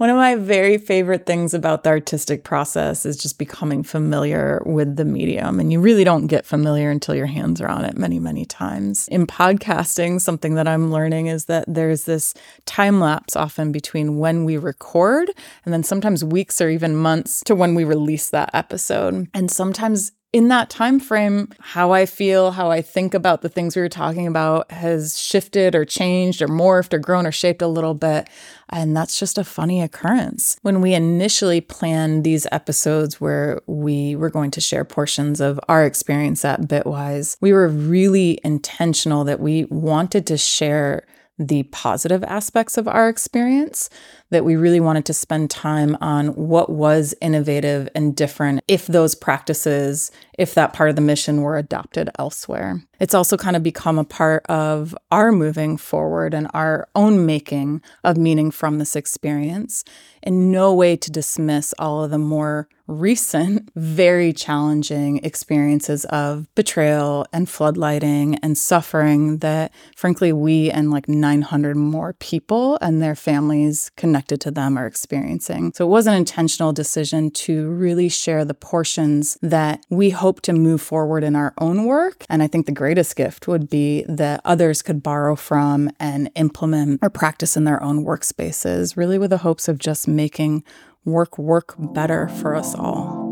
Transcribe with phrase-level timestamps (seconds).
[0.00, 4.96] One of my very favorite things about the artistic process is just becoming familiar with
[4.96, 5.60] the medium.
[5.60, 9.08] And you really don't get familiar until your hands are on it many, many times.
[9.08, 12.32] In podcasting, something that I'm learning is that there's this
[12.64, 15.30] time lapse often between when we record
[15.66, 19.28] and then sometimes weeks or even months to when we release that episode.
[19.34, 23.74] And sometimes in that time frame how i feel how i think about the things
[23.74, 27.66] we were talking about has shifted or changed or morphed or grown or shaped a
[27.66, 28.28] little bit.
[28.68, 30.56] And that's just a funny occurrence.
[30.62, 35.84] When we initially planned these episodes where we were going to share portions of our
[35.84, 41.06] experience at bitwise we were really intentional that we wanted to share
[41.38, 43.88] the positive aspects of our experience
[44.30, 49.14] that we really wanted to spend time on what was innovative and different if those
[49.14, 52.82] practices, if that part of the mission were adopted elsewhere.
[53.00, 57.82] It's also kind of become a part of our moving forward and our own making
[58.04, 59.84] of meaning from this experience.
[60.22, 67.24] In no way to dismiss all of the more recent, very challenging experiences of betrayal
[67.32, 73.90] and floodlighting and suffering that, frankly, we and like 900 more people and their families
[73.96, 75.72] connect connected to them are experiencing.
[75.74, 80.52] So it was an intentional decision to really share the portions that we hope to
[80.52, 82.26] move forward in our own work.
[82.28, 87.00] And I think the greatest gift would be that others could borrow from and implement
[87.02, 90.64] or practice in their own workspaces, really with the hopes of just making
[91.06, 93.30] work work better for us all.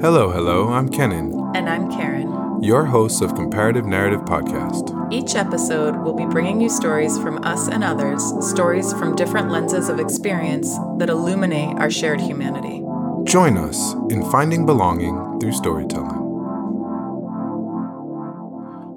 [0.00, 1.32] Hello, hello, I'm Kenan.
[1.54, 4.95] And I'm Karen your hosts of Comparative Narrative Podcast.
[5.08, 9.88] Each episode will be bringing you stories from us and others, stories from different lenses
[9.88, 12.82] of experience that illuminate our shared humanity.
[13.22, 16.24] Join us in finding belonging through storytelling.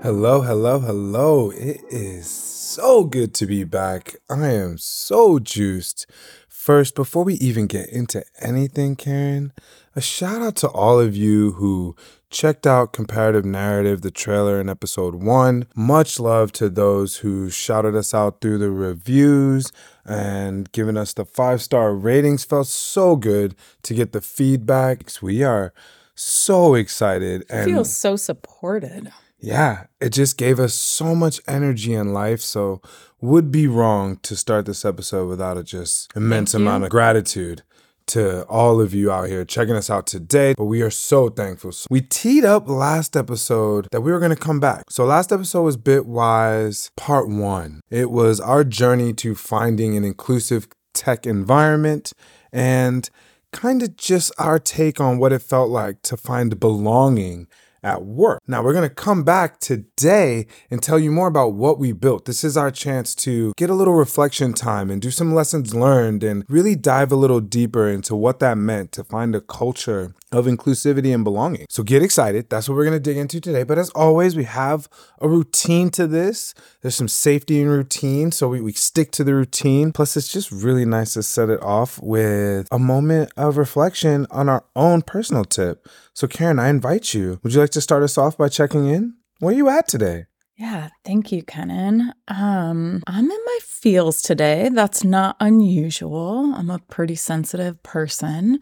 [0.02, 1.52] Hello, hello, hello.
[1.52, 4.16] It is so good to be back.
[4.30, 6.08] I am so juiced.
[6.48, 9.54] First, before we even get into anything, Karen,
[9.96, 11.96] a shout out to all of you who
[12.30, 15.66] checked out Comparative Narrative, the trailer in episode one.
[15.76, 19.72] Much love to those who shouted us out through the reviews
[20.06, 22.44] and given us the five star ratings.
[22.44, 25.10] Felt so good to get the feedback.
[25.22, 25.74] We are
[26.16, 29.12] so excited and feel so supported.
[29.40, 32.42] Yeah, it just gave us so much energy in life.
[32.42, 32.82] So,
[33.22, 37.64] would be wrong to start this episode without a just immense amount of gratitude
[38.10, 40.54] to all of you out here checking us out today.
[40.58, 41.72] But we are so thankful.
[41.72, 44.86] So we teed up last episode that we were going to come back.
[44.90, 47.82] So last episode was Bitwise part one.
[47.90, 52.12] It was our journey to finding an inclusive tech environment
[52.52, 53.10] and
[53.52, 57.48] kind of just our take on what it felt like to find belonging
[57.84, 58.42] at work.
[58.48, 62.26] Now, we're going to come back today and tell you more about what we built.
[62.26, 66.24] This is our chance to get a little reflection time and do some lessons learned
[66.24, 70.46] and really dive a little deeper into what that meant to find a culture of
[70.46, 71.66] inclusivity and belonging.
[71.70, 72.50] So get excited.
[72.50, 73.64] That's what we're going to dig into today.
[73.64, 74.88] But as always, we have
[75.20, 76.54] a routine to this.
[76.82, 78.32] There's some safety in routine.
[78.32, 79.92] So we, we stick to the routine.
[79.92, 84.50] Plus, it's just really nice to set it off with a moment of reflection on
[84.50, 85.88] our own personal tip.
[86.14, 87.40] So, Karen, I invite you.
[87.44, 89.16] Would you like to start us off by checking in?
[89.40, 90.26] Where are you at today?
[90.58, 92.14] Yeah, thank you, Kenan.
[92.28, 94.70] Um, I'm in my feels today.
[94.74, 96.54] That's not unusual.
[96.54, 98.60] I'm a pretty sensitive person.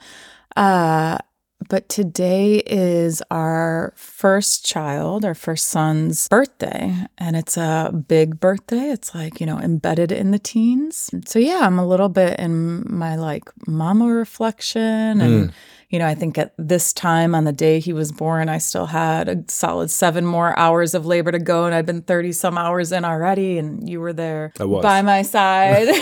[0.55, 1.17] Uh,
[1.69, 8.91] but today is our first child, our first son's birthday, and it's a big birthday.
[8.91, 11.09] It's like, you know, embedded in the teens.
[11.25, 15.19] So, yeah, I'm a little bit in my like mama reflection.
[15.19, 15.53] And, mm.
[15.89, 18.87] You know, I think at this time on the day he was born, I still
[18.87, 22.57] had a solid seven more hours of labor to go, and I'd been 30 some
[22.57, 24.51] hours in already, and you were there
[24.83, 25.87] by my side.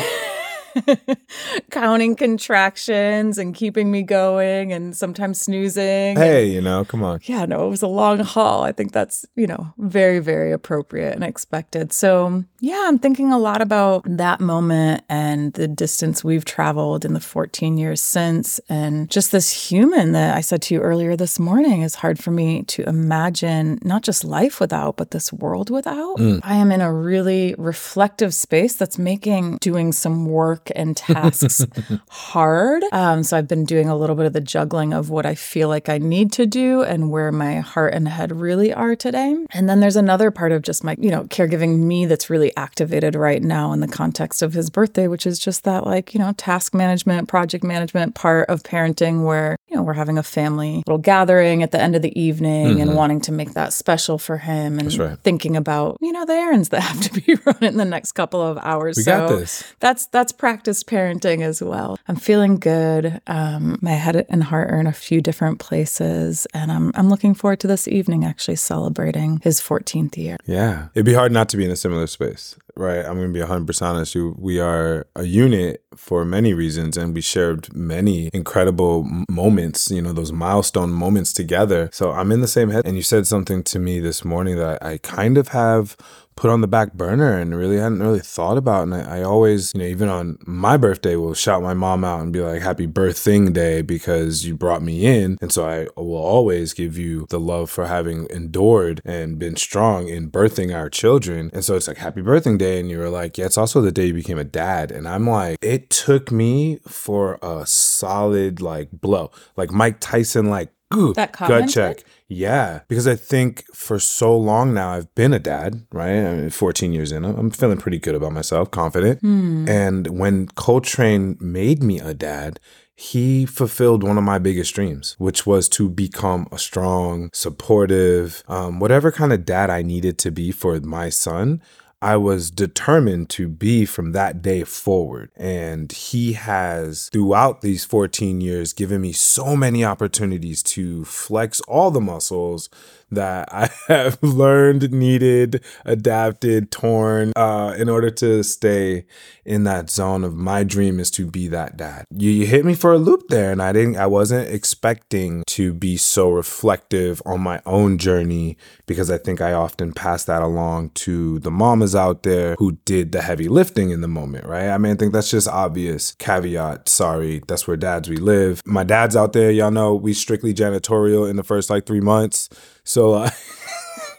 [1.71, 6.15] counting contractions and keeping me going and sometimes snoozing.
[6.15, 7.19] Hey, you know, come on.
[7.23, 8.63] Yeah, no, it was a long haul.
[8.63, 11.93] I think that's, you know, very, very appropriate and expected.
[11.93, 17.13] So, yeah, I'm thinking a lot about that moment and the distance we've traveled in
[17.13, 18.59] the 14 years since.
[18.69, 22.31] And just this human that I said to you earlier this morning is hard for
[22.31, 26.17] me to imagine not just life without, but this world without.
[26.17, 26.41] Mm.
[26.43, 31.66] I am in a really reflective space that's making doing some work work and tasks
[32.09, 32.84] hard.
[32.91, 35.70] Um, so I've been doing a little bit of the juggling of what I feel
[35.70, 39.35] like I need to do and where my heart and head really are today.
[39.52, 43.16] And then there's another part of just my, you know, caregiving me that's really activated
[43.16, 46.34] right now in the context of his birthday, which is just that like, you know,
[46.34, 50.97] task management, project management part of parenting where, you know, we're having a family little
[50.97, 52.82] gathering at the end of the evening mm-hmm.
[52.82, 55.20] and wanting to make that special for him and right.
[55.20, 58.41] thinking about, you know, the errands that have to be run in the next couple
[58.41, 58.97] of hours.
[58.97, 59.64] We so got this.
[59.79, 61.99] That's that's practice practiced parenting as well.
[62.07, 63.19] I'm feeling good.
[63.28, 67.35] Um, my head and heart are in a few different places, and I'm I'm looking
[67.35, 70.37] forward to this evening actually celebrating his 14th year.
[70.46, 73.05] Yeah, it'd be hard not to be in a similar space right?
[73.05, 74.16] I'm going to be 100% honest.
[74.16, 80.13] We are a unit for many reasons, and we shared many incredible moments, you know,
[80.13, 81.89] those milestone moments together.
[81.93, 82.85] So I'm in the same head.
[82.85, 85.95] And you said something to me this morning that I kind of have
[86.35, 88.83] put on the back burner and really hadn't really thought about.
[88.83, 92.21] And I, I, always, you know, even on my birthday, will shout my mom out
[92.21, 95.37] and be like, Happy birthing day because you brought me in.
[95.41, 100.09] And so I will always give you the love for having endured and been strong
[100.09, 101.49] in birthing our children.
[101.53, 102.65] And so it's like, Happy birthing day.
[102.66, 104.91] And you were like, Yeah, it's also the day you became a dad.
[104.91, 110.72] And I'm like, It took me for a solid like blow, like Mike Tyson, like,
[111.14, 112.03] that gut check.
[112.28, 116.26] Yeah, because I think for so long now I've been a dad, right?
[116.26, 119.20] I mean, 14 years in, I'm feeling pretty good about myself, confident.
[119.20, 119.67] Hmm.
[119.67, 122.59] And when Coltrane made me a dad,
[122.96, 128.79] he fulfilled one of my biggest dreams, which was to become a strong, supportive, um,
[128.79, 131.62] whatever kind of dad I needed to be for my son.
[132.01, 135.31] I was determined to be from that day forward.
[135.35, 141.91] And he has, throughout these 14 years, given me so many opportunities to flex all
[141.91, 142.69] the muscles
[143.11, 149.05] that I have learned, needed, adapted, torn uh, in order to stay
[149.46, 152.05] in that zone of my dream is to be that dad.
[152.11, 153.97] You, you hit me for a loop there, and I didn't.
[153.97, 159.53] I wasn't expecting to be so reflective on my own journey because I think I
[159.53, 164.02] often pass that along to the mamas out there who did the heavy lifting in
[164.02, 164.69] the moment, right?
[164.69, 166.13] I mean, I think that's just obvious.
[166.13, 166.90] Caveat.
[166.90, 168.61] Sorry, that's where dads we live.
[168.66, 169.52] My dad's out there.
[169.52, 172.49] Y'all know we strictly janitorial in the first like three months.
[172.85, 173.29] So uh,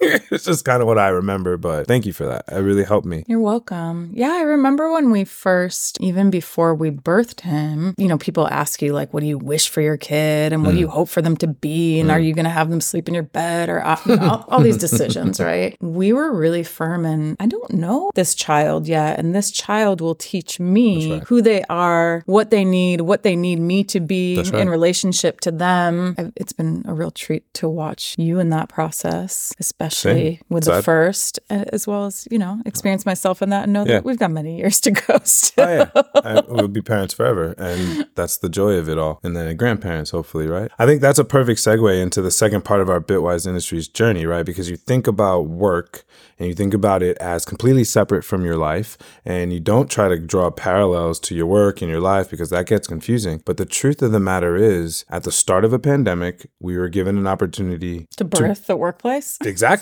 [0.30, 2.44] it's just kind of what I remember, but thank you for that.
[2.48, 3.24] It really helped me.
[3.26, 4.10] You're welcome.
[4.14, 8.82] Yeah, I remember when we first, even before we birthed him, you know, people ask
[8.82, 10.74] you, like, what do you wish for your kid and what mm.
[10.74, 11.98] do you hope for them to be?
[12.00, 12.12] And mm.
[12.12, 14.44] are you going to have them sleep in your bed or uh, you know, all,
[14.48, 15.76] all these decisions, right?
[15.80, 19.18] We were really firm and I don't know this child yet.
[19.18, 21.22] And this child will teach me right.
[21.24, 24.54] who they are, what they need, what they need me to be right.
[24.54, 26.32] in relationship to them.
[26.36, 30.44] It's been a real treat to watch you in that process, especially especially Same.
[30.48, 30.76] with Sad.
[30.76, 33.94] the first, uh, as well as you know, experience myself in that and know yeah.
[33.94, 35.18] that we've got many years to go.
[35.24, 35.64] Still.
[35.66, 39.20] Oh, yeah, I, we'll be parents forever, and that's the joy of it all.
[39.22, 40.70] And then grandparents, hopefully, right?
[40.78, 44.26] I think that's a perfect segue into the second part of our Bitwise Industries journey,
[44.26, 44.44] right?
[44.44, 46.04] Because you think about work
[46.38, 50.08] and you think about it as completely separate from your life, and you don't try
[50.08, 53.42] to draw parallels to your work and your life because that gets confusing.
[53.44, 56.88] But the truth of the matter is, at the start of a pandemic, we were
[56.88, 59.38] given an opportunity to birth to, the workplace.
[59.44, 59.75] Exactly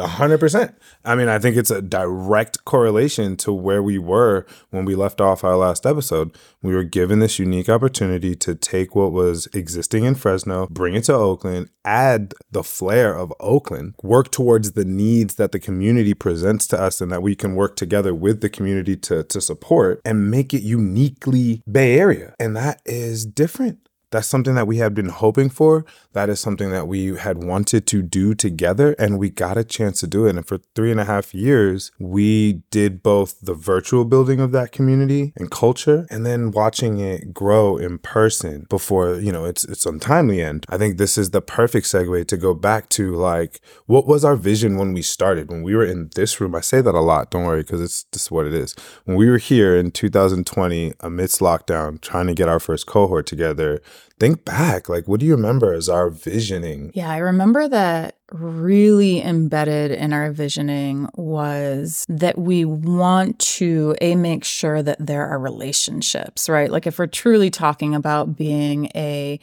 [0.00, 0.76] hundred percent.
[1.04, 5.20] I mean, I think it's a direct correlation to where we were when we left
[5.20, 6.36] off our last episode.
[6.62, 11.04] We were given this unique opportunity to take what was existing in Fresno, bring it
[11.04, 16.66] to Oakland, add the flair of Oakland, work towards the needs that the community presents
[16.68, 20.30] to us and that we can work together with the community to, to support and
[20.30, 22.34] make it uniquely Bay Area.
[22.40, 23.78] And that is different
[24.14, 25.84] that's something that we had been hoping for.
[26.12, 29.98] That is something that we had wanted to do together, and we got a chance
[30.00, 30.36] to do it.
[30.36, 34.70] And for three and a half years, we did both the virtual building of that
[34.70, 39.84] community and culture, and then watching it grow in person before you know it's it's
[39.84, 40.64] untimely end.
[40.68, 44.36] I think this is the perfect segue to go back to like what was our
[44.36, 46.54] vision when we started when we were in this room.
[46.54, 47.32] I say that a lot.
[47.32, 48.76] Don't worry, because it's just what it is.
[49.06, 53.82] When we were here in 2020 amidst lockdown, trying to get our first cohort together
[54.18, 54.88] think back.
[54.88, 56.90] Like, what do you remember as our visioning?
[56.94, 64.14] Yeah, I remember that really embedded in our visioning was that we want to a
[64.14, 69.38] make sure that there are relationships right like if we're truly talking about being a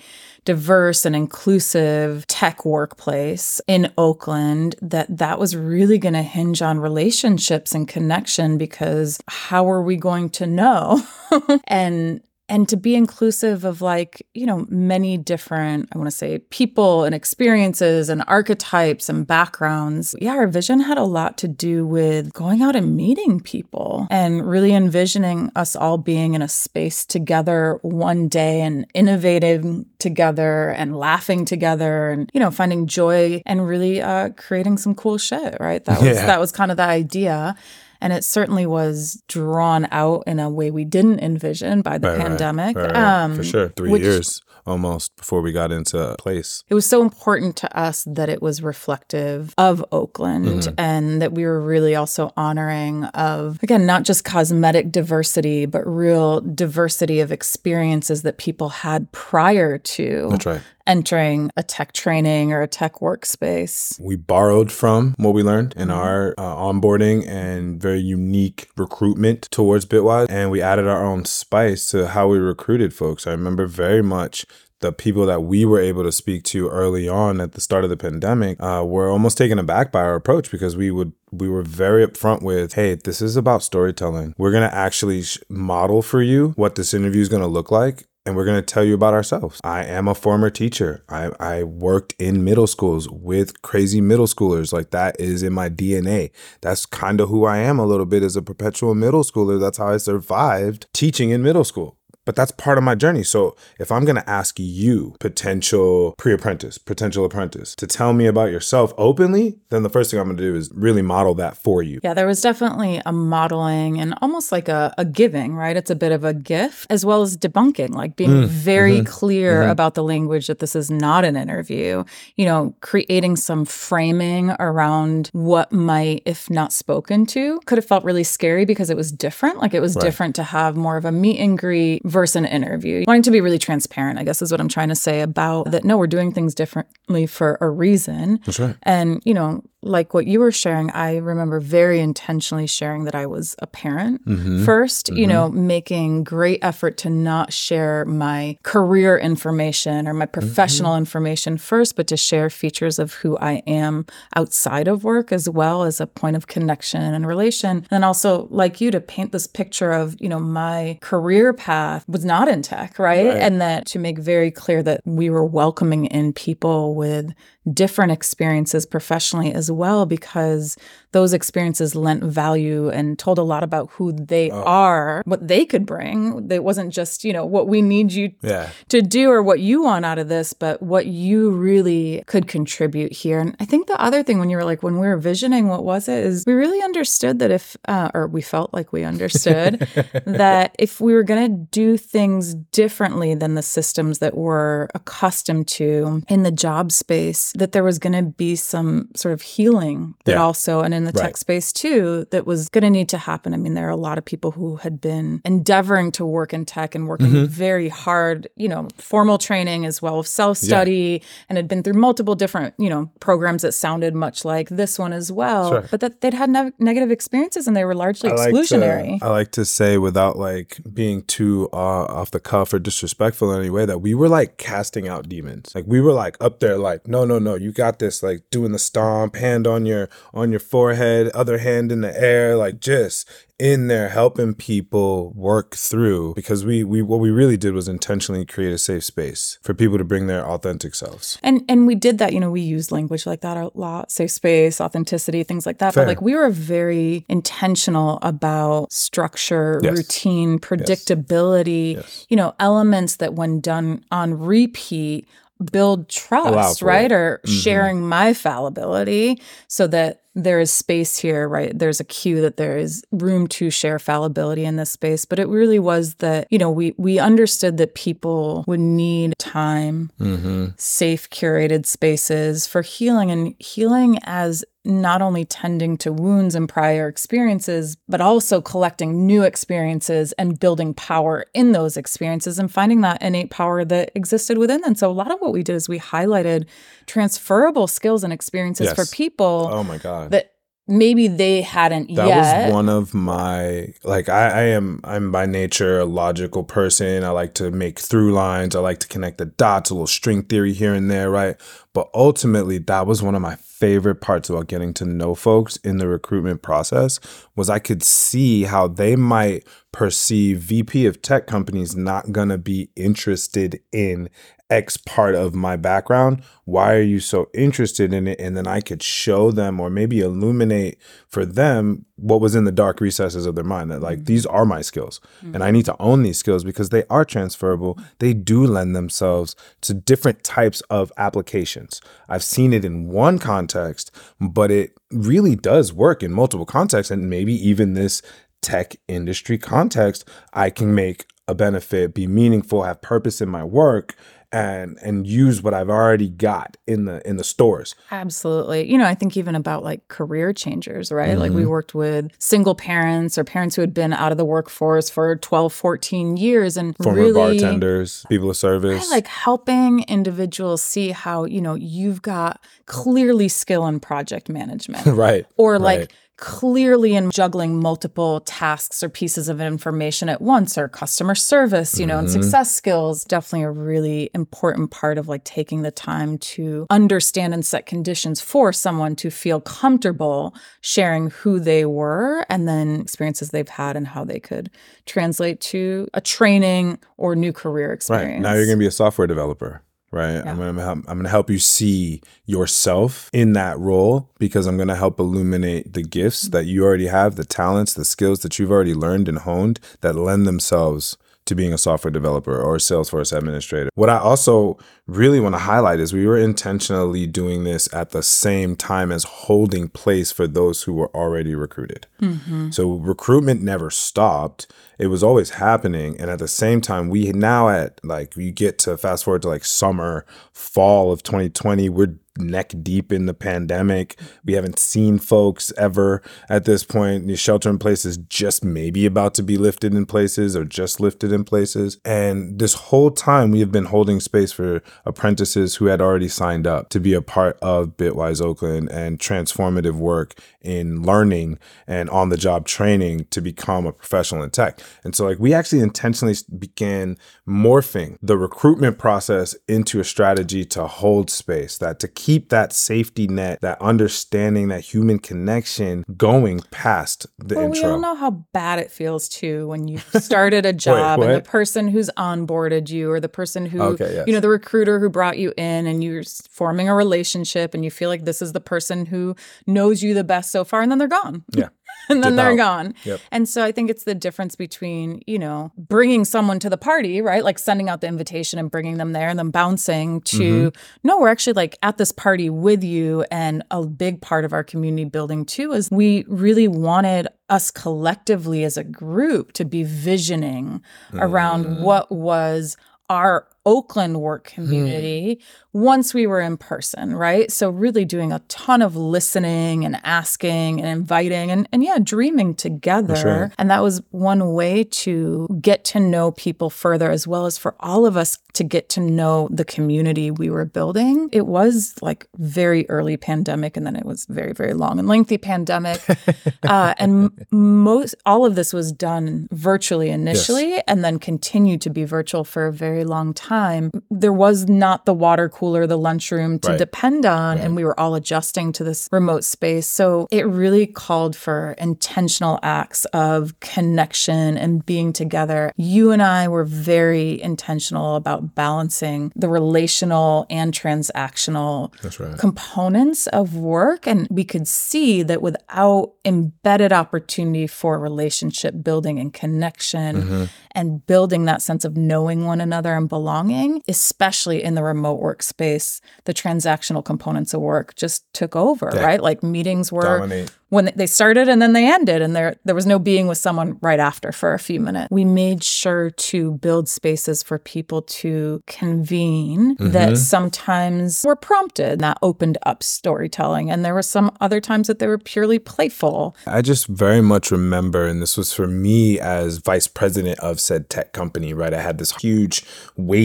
[0.45, 6.79] diverse and inclusive tech workplace in Oakland that that was really going to hinge on
[6.79, 11.01] relationships and connection because how are we going to know
[11.67, 16.37] and and to be inclusive of like you know many different i want to say
[16.49, 20.13] people and experiences and archetypes and backgrounds.
[20.19, 24.47] Yeah our vision had a lot to do with going out and meeting people and
[24.47, 30.95] really envisioning us all being in a space together one day and innovating together and
[30.95, 35.85] laughing together and you know finding joy and really uh, creating some cool shit right?
[35.85, 36.25] That was yeah.
[36.25, 37.55] that was kind of the idea
[38.01, 42.19] And it certainly was drawn out in a way we didn't envision by the Right,
[42.19, 42.75] pandemic.
[42.75, 42.95] right, right.
[43.23, 43.69] Um, For sure.
[43.75, 46.63] Three which- years almost before we got into place.
[46.69, 50.73] It was so important to us that it was reflective of Oakland Mm-hmm.
[50.77, 56.41] and that we were really also honoring of, again, not just cosmetic diversity, but real
[56.41, 60.61] diversity of experiences that people had prior to That's right.
[60.85, 63.99] Entering a tech training or a tech workspace.
[63.99, 65.81] We borrowed from what we learned Mm-hmm.
[65.81, 71.25] in our uh, onboarding and very unique recruitment towards Bitwise, and we added our own
[71.25, 73.27] spice to how we recruited folks.
[73.27, 74.45] I remember very much
[74.79, 77.89] the people that we were able to speak to early on at the start of
[77.91, 81.61] the pandemic uh, were almost taken aback by our approach because we would we were
[81.61, 86.21] very upfront with hey this is about storytelling we're going to actually sh- model for
[86.23, 88.93] you what this interview is going to look like and we're going to tell you
[88.93, 89.59] about ourselves.
[89.63, 91.03] I am a former teacher.
[91.09, 94.71] I, I worked in middle schools with crazy middle schoolers.
[94.71, 96.31] Like that is in my DNA.
[96.61, 99.59] That's kind of who I am a little bit as a perpetual middle schooler.
[99.59, 101.97] That's how I survived teaching in middle school.
[102.25, 103.23] But that's part of my journey.
[103.23, 108.27] So if I'm going to ask you, potential pre apprentice, potential apprentice, to tell me
[108.27, 111.57] about yourself openly, then the first thing I'm going to do is really model that
[111.57, 111.99] for you.
[112.03, 115.75] Yeah, there was definitely a modeling and almost like a, a giving, right?
[115.75, 119.05] It's a bit of a gift as well as debunking, like being mm, very mm-hmm,
[119.05, 119.71] clear mm-hmm.
[119.71, 122.03] about the language that this is not an interview,
[122.35, 128.03] you know, creating some framing around what might, if not spoken to, could have felt
[128.03, 129.57] really scary because it was different.
[129.57, 133.03] Like it was different to have more of a meet and greet versus an interview.
[133.07, 135.83] Wanting to be really transparent, I guess is what I'm trying to say about that.
[135.83, 138.39] No, we're doing things differently for a reason.
[138.45, 138.75] That's right.
[138.83, 143.25] And, you know, like what you were sharing, I remember very intentionally sharing that I
[143.25, 144.65] was a parent mm-hmm.
[144.65, 145.31] 1st you mm-hmm.
[145.31, 150.31] know, making great effort to not share my career information or my mm-hmm.
[150.31, 155.49] professional information first, but to share features of who I am outside of work as
[155.49, 157.87] well as a point of connection and relation.
[157.89, 162.23] And also, like you, to paint this picture of, you know, my career path was
[162.23, 163.25] not in tech, right?
[163.25, 167.33] And that to make very clear that we were welcoming in people with
[167.71, 170.77] different experiences professionally as well because
[171.11, 175.85] those experiences lent value and told a lot about who they are, what they could
[175.85, 176.49] bring.
[176.51, 178.69] It wasn't just, you know, what we need you Yeah.
[178.89, 183.11] to do or what you want out of this, but what you really could contribute
[183.11, 183.39] here.
[183.39, 185.83] And I think the other thing when you were like, when we were visioning, what
[185.83, 186.23] was it?
[186.25, 189.79] Is we really understood that if, uh, or we felt like we understood
[190.25, 195.67] that if we were going to do things differently than the systems that we're accustomed
[195.67, 200.15] to in the job space, that there was going to be some sort of healing
[200.25, 200.43] that Yeah.
[200.43, 201.27] also, and in the Right.
[201.27, 203.53] tech space too, that was going to need to happen.
[203.53, 206.65] I mean, there are a lot of people who had been endeavoring to work in
[206.65, 207.45] tech and working Mm-hmm.
[207.45, 211.93] very hard, you know, formal training as well as self study, and had been through
[211.93, 215.69] multiple different, you know, programs that sounded much like this one as well.
[215.69, 215.83] Sure.
[215.91, 219.19] But that they'd had ne- negative experiences and they were largely I like, exclusionary.
[219.19, 223.51] to, I like to say without like being too uh, off the cuff or disrespectful
[223.53, 225.73] in any way that we were like casting out demons.
[225.75, 228.71] Like we were like up there like no no no you got this like doing
[228.71, 230.90] the stomp hand on your on your forehead
[231.33, 233.29] other hand in the air like just
[233.61, 238.43] in there helping people work through because we we what we really did was intentionally
[238.43, 241.37] create a safe space for people to bring their authentic selves.
[241.43, 244.31] And and we did that, you know, we used language like that a lot, safe
[244.31, 245.93] space, authenticity, things like that.
[245.93, 246.05] Fair.
[246.05, 249.95] But like we were very intentional about structure, Yes.
[249.95, 252.25] routine, predictability, Yes.
[252.29, 255.27] you know, elements that when done on repeat
[255.71, 257.11] build trust, right?
[257.11, 257.13] it.
[257.13, 257.59] Or mm-hmm.
[257.59, 261.77] sharing my fallibility so that there is space here, right?
[261.77, 265.25] There's a cue that there is room to share fallibility in this space.
[265.25, 270.11] But it really was that, you know, we we understood that people would need time,
[270.19, 270.67] mm-hmm.
[270.77, 277.07] safe curated spaces for healing and healing as not only tending to wounds and prior
[277.07, 283.21] experiences, but also collecting new experiences and building power in those experiences and finding that
[283.21, 284.95] innate power that existed within them.
[284.95, 286.65] So, a lot of what we did is we highlighted
[287.05, 288.95] transferable skills and experiences Yes.
[288.95, 290.20] for people Oh my god.
[290.29, 290.51] That
[290.87, 292.17] maybe they hadn't yet.
[292.17, 292.65] That yet.
[292.65, 297.23] was one of my like I, I am I'm by nature a logical person.
[297.23, 298.75] I like to make through lines.
[298.75, 301.55] I like to connect the dots, a little string theory here and there, right?
[301.93, 305.97] But ultimately that was one of my favorite parts about getting to know folks in
[305.97, 307.19] the recruitment process
[307.55, 312.89] was I could see how they might perceive VP of tech companies not gonna be
[312.95, 314.29] interested in
[314.71, 316.41] X part of my background.
[316.63, 318.39] Why are you so interested in it?
[318.39, 320.97] And then I could show them or maybe illuminate
[321.27, 324.25] for them what was in the dark recesses of their mind that, like, mm-hmm.
[324.25, 325.19] these are my skills.
[325.43, 325.55] Mm-hmm.
[325.55, 327.99] And I need to own these skills because they are transferable.
[328.19, 331.99] They do lend themselves to different types of applications.
[332.29, 334.09] I've seen it in one context,
[334.39, 337.11] but it really does work in multiple contexts.
[337.11, 338.21] And maybe even this
[338.61, 340.23] tech industry context,
[340.53, 344.15] I can make a benefit, be meaningful, have purpose in my work
[344.51, 347.95] and and use what I've already got in the in the stores.
[348.11, 348.89] Absolutely.
[348.91, 351.29] You know, I think even about like career changers, right?
[351.29, 351.39] Mm-hmm.
[351.39, 351.69] Like we mm-hmm.
[351.69, 355.71] worked with single parents or parents who had been out of the workforce for 12,
[355.71, 359.07] 14 years and former really, bartenders, people of service.
[359.09, 365.05] Right, like helping individuals see how, you know, you've got clearly skill in project management.
[365.05, 365.45] right.
[365.55, 370.89] Or like right clearly in juggling multiple tasks or pieces of information at once or
[370.89, 372.25] customer service, you know, mm-hmm.
[372.25, 377.53] and success skills definitely a really important part of like taking the time to understand
[377.53, 383.51] and set conditions for someone to feel comfortable sharing who they were and then experiences
[383.51, 384.71] they've had and how they could
[385.05, 388.33] translate to a training or new career experience.
[388.33, 388.41] Right.
[388.41, 390.33] Now you're going to be a software developer right?
[390.33, 390.51] Yeah.
[390.51, 394.95] I'm gonna help, I'm gonna help you see yourself in that role because I'm gonna
[394.95, 398.93] help illuminate the gifts that you already have, the talents, the skills that you've already
[398.93, 403.89] learned and honed that lend themselves to being a software developer or a Salesforce administrator.
[403.95, 404.77] What I also
[405.11, 409.23] really want to highlight is we were intentionally doing this at the same time as
[409.23, 412.07] holding place for those who were already recruited.
[412.21, 412.71] Mm-hmm.
[412.71, 414.71] So recruitment never stopped.
[414.97, 416.19] It was always happening.
[416.19, 419.49] And at the same time, we now at like, you get to fast forward to
[419.49, 424.17] like summer, fall of 2020, we're neck deep in the pandemic.
[424.45, 427.27] We haven't seen folks ever at this point.
[427.27, 430.99] The shelter in place is just maybe about to be lifted in places or just
[430.99, 431.97] lifted in places.
[432.05, 436.67] And this whole time we have been holding space for apprentices who had already signed
[436.67, 442.29] up to be a part of Bitwise Oakland and transformative work in learning and on
[442.29, 444.79] the job training to become a professional in tech.
[445.03, 447.17] And so like we actually intentionally began
[447.47, 453.27] morphing the recruitment process into a strategy to hold space that to keep that safety
[453.27, 457.81] net, that understanding, that human connection going past the well, intro.
[457.81, 461.35] We all know how bad it feels too when you started a job Wait, and
[461.37, 464.27] the person who's onboarded you or the person who, okay, yes.
[464.27, 467.91] you know, the recruiter who brought you in and you're forming a relationship and you
[467.91, 469.35] feel like this is the person who
[469.67, 471.43] knows you the best so far and then they're gone.
[471.53, 471.69] Yeah.
[472.09, 472.57] and then they're out.
[472.57, 472.93] gone.
[473.03, 473.19] Yep.
[473.31, 477.21] And so I think it's the difference between, you know, bringing someone to the party,
[477.21, 477.43] right?
[477.43, 481.07] Like sending out the invitation and bringing them there and then bouncing to, mm-hmm.
[481.07, 483.25] no, we're actually like at this party with you.
[483.31, 488.63] And a big part of our community building too is we really wanted us collectively
[488.63, 491.21] as a group to be visioning mm.
[491.21, 492.77] around what was
[493.09, 494.63] our Oakland work hmm.
[494.63, 495.41] community mm.
[495.73, 497.51] once we were in person, right?
[497.51, 502.55] So really doing a ton of listening and asking and inviting and, and yeah, dreaming
[502.55, 503.43] together.
[503.43, 503.55] Right.
[503.59, 507.75] And that was one way to get to know people further, as well as for
[507.79, 511.29] all of us to get to know the community we were building.
[511.31, 515.37] It was like very early pandemic, and then it was very, very long and lengthy
[515.37, 516.01] pandemic.
[516.63, 520.83] uh, and most all of this was done virtually initially yes.
[520.87, 525.05] and then continued to be virtual for a very long time time, there was not
[525.05, 526.77] the water cooler, the lunchroom to right.
[526.77, 527.57] depend on.
[527.57, 527.65] Right.
[527.65, 529.87] And we were all adjusting to this remote space.
[529.87, 535.73] So it really called for intentional acts of connection and being together.
[535.75, 542.39] You and I were very intentional about balancing the relational and transactional right.
[542.39, 544.07] components of work.
[544.07, 550.43] And we could see that without embedded opportunity for relationship building and connection mm-hmm.
[550.71, 555.21] and building that sense of knowing one another and belonging belonging, especially in the remote
[555.21, 559.03] workspace, the transactional components of work just took over, yeah.
[559.03, 559.21] right?
[559.21, 562.85] Like meetings were Dominate when they started and then they ended and there there was
[562.85, 565.09] no being with someone right after for a few minutes.
[565.11, 569.91] We made sure to build spaces for people to convene mm-hmm.
[569.91, 574.99] that sometimes were prompted that opened up storytelling and there were some other times that
[574.99, 576.37] they were purely playful.
[576.47, 580.89] I just very much remember and this was for me as vice president of said
[580.89, 581.73] tech company, right?
[581.73, 582.63] I had this huge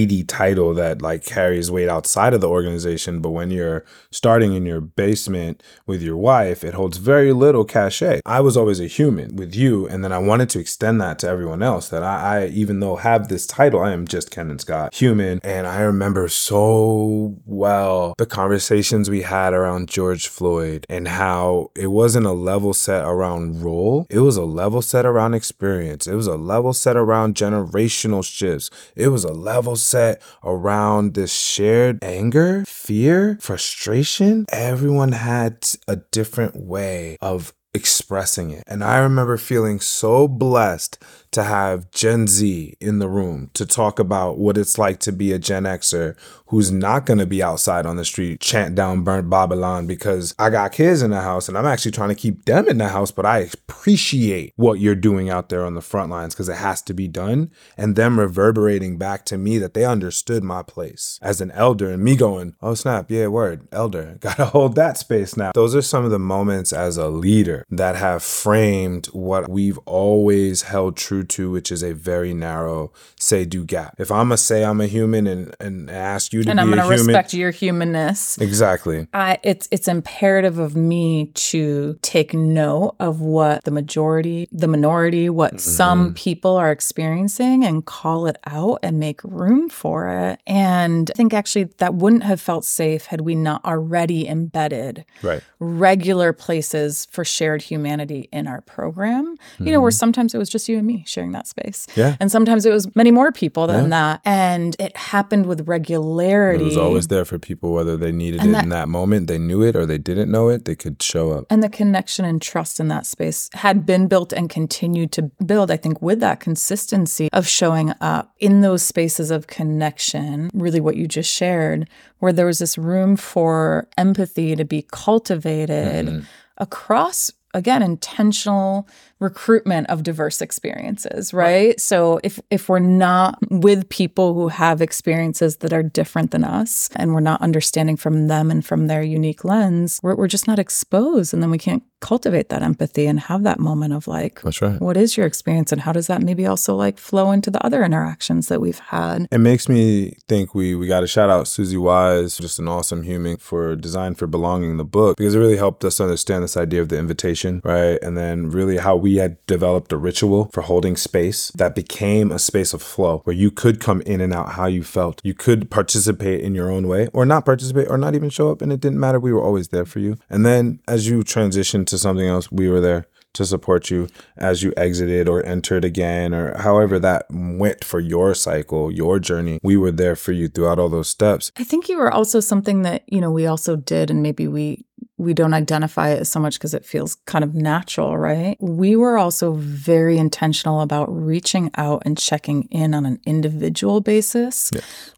[0.07, 4.64] weighty title that like carries weight outside of the organization, but when you're starting in
[4.64, 8.21] your basement with your wife, it holds very little cachet.
[8.25, 11.29] I was always a human with you, and then I wanted to extend that to
[11.29, 11.88] everyone else.
[11.88, 15.40] That I, I even though have this title, I am just Kenan Scott, human.
[15.42, 21.88] And I remember so well the conversations we had around George Floyd and how it
[21.88, 26.07] wasn't a level set around role, it was a level set around experience.
[26.07, 28.71] It was a level set around generational shifts.
[28.95, 29.96] It was a level set
[30.45, 34.47] around this shared anger, fear, frustration.
[34.51, 38.65] Everyone had a different way of expressing it.
[38.67, 40.99] And I remember feeling so blessed
[41.33, 45.33] to have Gen Z in the room to talk about what it's like to be
[45.33, 49.29] a Gen Xer who's not going to be outside on the street chant down burnt
[49.29, 52.69] Babylon because I got kids in the house and I'm actually trying to keep them
[52.69, 56.35] in the house, but I appreciate what you're doing out there on the front lines
[56.35, 57.51] because it has to be done.
[57.77, 62.03] And them reverberating back to me that they understood my place as an elder and
[62.03, 65.51] me going, oh snap, yeah, word, elder, gotta hold that space now.
[65.55, 70.63] Those are some of the moments as a leader that have framed what we've always
[70.63, 73.97] held true to, which is a very narrow say do gap.
[73.99, 76.73] If I'm gonna say I'm a human and, and ask you to and be I'm
[76.73, 78.39] a going to human, respect your humanness.
[78.39, 79.09] exactly.
[79.13, 85.29] I, it's it's imperative of me to take note of what the majority, the minority,
[85.29, 85.59] what Mm-hmm.
[85.59, 90.41] some people are experiencing, and call it out and make room for it.
[90.47, 95.43] And I think actually that wouldn't have felt safe had we not already embedded Right.
[95.59, 99.37] regular places for shared humanity in our program.
[99.59, 101.87] You know, where sometimes it was just you and me sharing that space.
[101.90, 102.01] Mm-hmm.
[102.01, 102.16] Yeah.
[102.21, 104.21] And sometimes it was many more people than that.
[104.25, 106.62] And it happened with regularity.
[106.64, 109.27] It was always there for people, whether they needed And it that- in that moment,
[109.27, 111.47] they knew it, or they didn't know it, they could show up.
[111.51, 115.71] and the connection and trust in that space had been built and continued to build,
[115.71, 120.97] I think, with that consistency of showing up in those spaces of connection, really what
[120.97, 121.88] you just shared,
[122.19, 126.27] where there was this room for empathy to be cultivated
[126.59, 127.31] across.
[127.57, 128.87] Again, intentional
[129.19, 131.81] recruitment of diverse experiences, right?
[131.81, 136.91] So if if we're not with people who have experiences that are different than us
[136.97, 140.59] and we're not understanding from them and from their unique lens, we're, we're just not
[140.59, 144.61] exposed and then we can't cultivate that empathy and have that moment of like That's
[144.61, 144.79] right.
[144.81, 147.83] what is your experience and how does that maybe also like flow into the other
[147.83, 151.77] interactions that we've had It makes me think we we got to shout out Susie
[151.79, 155.85] Wise, just an awesome human for Design for Belonging, the book, because it really helped
[155.85, 157.99] us understand this idea of the invitation, right?
[158.03, 162.38] And then really how we had developed a ritual for holding space that became a
[162.38, 165.21] space of flow where you could come in and out how you felt.
[165.23, 168.61] You could participate in your own way or not participate or not even show up,
[168.61, 169.21] and it didn't matter.
[169.21, 170.16] We were always there for you.
[170.29, 174.62] And then as you transitioned to something else, we were there to support you as
[174.62, 179.61] you exited or entered again or however that went for your cycle, your journey.
[179.62, 181.53] We were there for you throughout all those steps.
[181.57, 184.85] I think you were also something that, you know, we also did and maybe we
[185.27, 188.57] we don't identify it so much because it feels kind of natural, right?
[188.61, 194.71] We were also very intentional about reaching out and checking in on an individual basis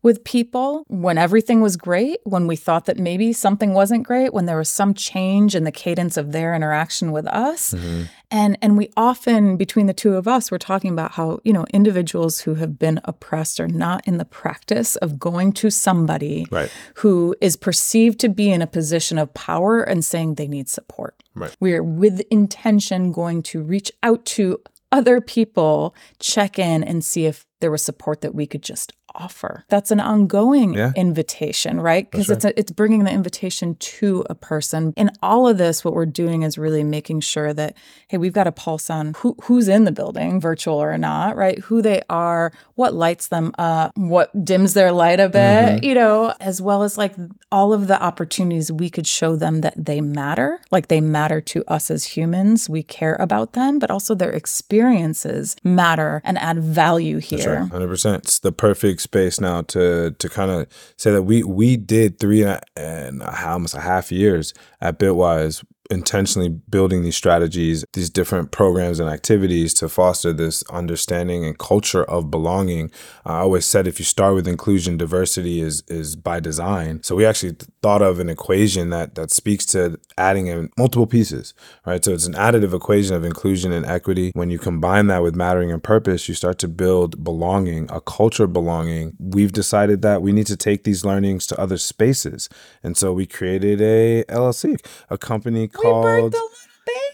[0.03, 4.47] with people when everything was great, when we thought that maybe something wasn't great, when
[4.47, 7.75] there was some change in the cadence of their interaction with us.
[7.75, 8.05] Mm-hmm.
[8.31, 11.65] And and we often between the two of us we're talking about how, you know,
[11.73, 16.71] individuals who have been oppressed are not in the practice of going to somebody Right.
[16.97, 21.23] who is perceived to be in a position of power and saying they need support.
[21.35, 21.57] Right.
[21.61, 24.61] We're with intention going to reach out to
[24.91, 29.65] other people, check in and see if there was support that we could just offer.
[29.69, 30.93] That's an ongoing Yeah.
[30.97, 32.11] invitation, right?
[32.11, 34.93] Because it's a, it's bringing the invitation to a person.
[34.97, 37.77] In all of this, what we're doing is really making sure that
[38.09, 41.59] hey, we've got a pulse on who who's in the building, virtual or not, right?
[41.61, 45.85] Who they are, what lights them up, what dims their light a bit, mm-hmm.
[45.85, 47.15] you know, as well as like
[47.51, 51.65] all of the opportunities we could show them that they matter, like they matter to
[51.67, 52.69] us as humans.
[52.69, 57.39] We care about them, but also their experiences matter and add value here.
[57.39, 58.25] Sure, hundred percent.
[58.25, 60.67] It's the perfect space now to to kind of
[60.99, 65.65] say that we we did three and, a, and almost a half years at Bitwise
[65.91, 72.05] intentionally building these strategies, these different programs and activities to foster this understanding and culture
[72.05, 72.91] of belonging.
[73.25, 77.03] Uh, I always said if you start with inclusion, diversity is is by design.
[77.03, 81.55] So we actually thought of an equation that that speaks to adding in multiple pieces,
[81.87, 82.05] right?
[82.05, 84.33] So it's an additive equation of inclusion and equity.
[84.35, 88.45] When you combine that with mattering and purpose, you start to build belonging, a culture
[88.45, 89.17] of belonging.
[89.19, 92.49] We've decided that we need to take these learnings to other spaces.
[92.83, 96.35] And so we created a LLC, a company called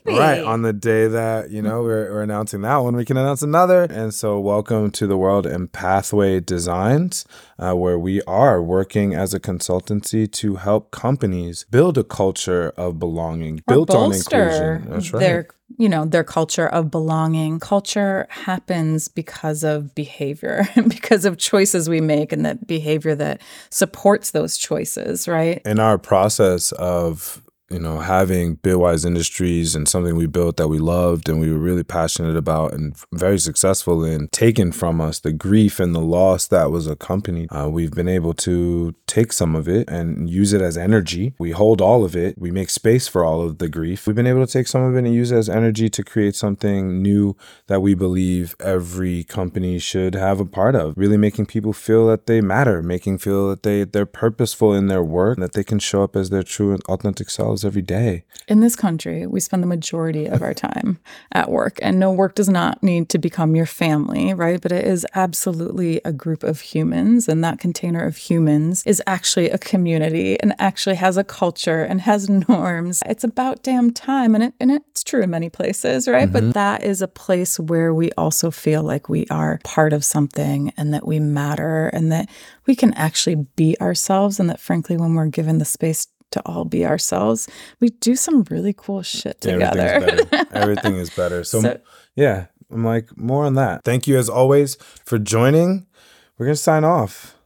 [0.05, 0.19] baby.
[0.19, 0.43] Right.
[0.43, 3.85] On the day that, you know, we're, we're announcing that one, we can announce another.
[3.85, 7.25] And so, welcome to the world and Pathway Designs,
[7.59, 12.99] uh, where we are working as a consultancy to help companies build a culture of
[12.99, 14.91] belonging, Or built on inclusion.
[14.91, 15.21] That's right.
[15.21, 15.49] Their,
[15.79, 17.59] you know, their culture of belonging.
[17.59, 24.31] Culture happens because of behavior, because of choices we make, and that behavior that supports
[24.33, 25.63] those choices, right?
[25.65, 30.79] in our process of you know, having Bitwise Industries and something we built that we
[30.79, 35.33] loved and we were really passionate about and very successful in, taken from us the
[35.33, 37.49] grief and the loss that was accompanied.
[37.51, 41.33] Uh, we've been able to take some of it and use it as energy.
[41.39, 42.37] We hold all of it.
[42.37, 44.07] We make space for all of the grief.
[44.07, 46.37] We've been able to take some of it and use it as energy to create
[46.37, 47.35] something new
[47.69, 50.95] that we believe every company should have a part of.
[50.99, 55.03] Really making people feel that they matter, making feel that they they're purposeful in their
[55.03, 58.25] work, that they can show up as their true and authentic selves every day.
[58.49, 60.99] In this country, we spend the majority of our time
[61.33, 64.61] at work, and no work does not need to become your family, right?
[64.61, 69.51] But it is absolutely a group of humans, and that container of humans is actually
[69.51, 73.03] a community and actually has a culture and has norms.
[73.05, 76.29] It's about damn time, and it and it's true in many places, right?
[76.29, 76.49] Mm-hmm.
[76.49, 80.73] But that is a place where we also feel like we are part of something
[80.77, 82.31] and that we matter and that
[82.67, 86.65] we can actually be ourselves, and that frankly, when we're given the space to all
[86.65, 87.49] be ourselves,
[87.81, 89.81] we do some really cool shit together.
[89.81, 90.49] Everything, is better.
[90.57, 91.45] Everything is better.
[91.45, 91.81] So, so,
[92.15, 93.85] yeah, I'm like, more on that.
[93.85, 95.87] Thank you as always for joining.
[96.37, 97.37] We're going to sign off.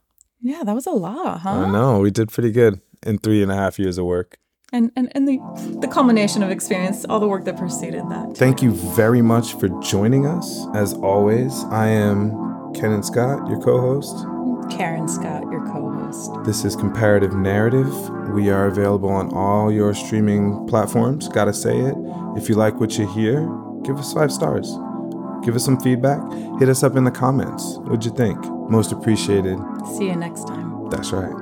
[0.40, 1.50] Yeah, that was a lot, huh?
[1.50, 2.00] I know.
[2.00, 4.38] We did pretty good in three and a half years of work.
[4.72, 5.38] And, and, and the,
[5.80, 8.36] the culmination of experience, all the work that preceded that.
[8.36, 10.66] Thank you very much for joining us.
[10.74, 12.30] As always, I am
[12.74, 14.26] Kenan Scott, your co host.
[14.70, 15.87] Karen Scott, your co host.
[16.08, 17.92] This is Comparative Narrative.
[18.30, 21.28] We are available on all your streaming platforms.
[21.28, 21.94] Gotta say it.
[22.34, 23.46] If you like what you hear,
[23.82, 24.70] give us five stars.
[25.44, 26.20] Give us some feedback.
[26.58, 27.76] Hit us up in the comments.
[27.80, 28.38] What'd you think?
[28.70, 29.58] Most appreciated.
[29.98, 30.88] See you next time.
[30.88, 31.37] That's right.